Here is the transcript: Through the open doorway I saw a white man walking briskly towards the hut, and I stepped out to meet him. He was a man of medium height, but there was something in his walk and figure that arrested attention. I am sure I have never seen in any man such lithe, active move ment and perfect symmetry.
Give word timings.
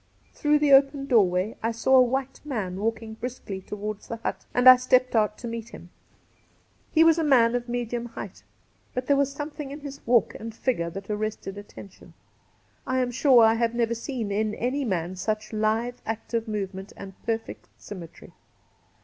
Through 0.33 0.57
the 0.57 0.73
open 0.73 1.05
doorway 1.05 1.55
I 1.61 1.71
saw 1.71 1.95
a 1.97 2.01
white 2.01 2.41
man 2.43 2.77
walking 2.79 3.13
briskly 3.13 3.61
towards 3.61 4.07
the 4.07 4.15
hut, 4.17 4.47
and 4.51 4.67
I 4.67 4.75
stepped 4.77 5.15
out 5.15 5.37
to 5.37 5.47
meet 5.47 5.69
him. 5.69 5.91
He 6.89 7.03
was 7.03 7.19
a 7.19 7.23
man 7.23 7.53
of 7.53 7.69
medium 7.69 8.07
height, 8.07 8.41
but 8.95 9.05
there 9.05 9.15
was 9.15 9.31
something 9.31 9.69
in 9.69 9.81
his 9.81 10.01
walk 10.07 10.33
and 10.33 10.55
figure 10.55 10.89
that 10.89 11.11
arrested 11.11 11.55
attention. 11.55 12.15
I 12.87 12.97
am 12.97 13.11
sure 13.11 13.43
I 13.45 13.53
have 13.53 13.75
never 13.75 13.93
seen 13.93 14.31
in 14.31 14.55
any 14.55 14.83
man 14.83 15.17
such 15.17 15.53
lithe, 15.53 15.97
active 16.03 16.47
move 16.47 16.73
ment 16.73 16.93
and 16.97 17.13
perfect 17.23 17.69
symmetry. 17.77 18.33